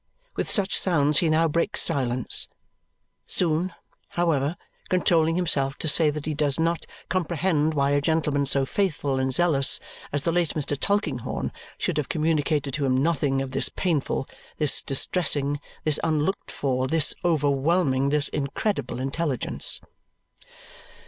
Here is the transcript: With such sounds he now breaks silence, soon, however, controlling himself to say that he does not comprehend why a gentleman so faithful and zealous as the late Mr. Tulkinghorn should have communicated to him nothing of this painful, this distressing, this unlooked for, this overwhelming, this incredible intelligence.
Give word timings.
With 0.35 0.49
such 0.49 0.75
sounds 0.79 1.19
he 1.19 1.29
now 1.29 1.47
breaks 1.47 1.83
silence, 1.83 2.47
soon, 3.27 3.71
however, 4.09 4.57
controlling 4.89 5.35
himself 5.35 5.77
to 5.77 5.87
say 5.87 6.09
that 6.09 6.25
he 6.25 6.33
does 6.33 6.59
not 6.59 6.87
comprehend 7.07 7.75
why 7.75 7.91
a 7.91 8.01
gentleman 8.01 8.47
so 8.47 8.65
faithful 8.65 9.19
and 9.19 9.31
zealous 9.31 9.79
as 10.11 10.23
the 10.23 10.31
late 10.31 10.55
Mr. 10.55 10.75
Tulkinghorn 10.75 11.51
should 11.77 11.97
have 11.97 12.09
communicated 12.09 12.73
to 12.73 12.85
him 12.85 12.97
nothing 13.03 13.43
of 13.43 13.51
this 13.51 13.69
painful, 13.69 14.27
this 14.57 14.81
distressing, 14.81 15.59
this 15.83 15.99
unlooked 16.03 16.49
for, 16.49 16.87
this 16.87 17.13
overwhelming, 17.23 18.09
this 18.09 18.27
incredible 18.29 18.99
intelligence. 18.99 19.81